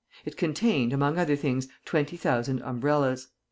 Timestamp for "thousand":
2.17-2.63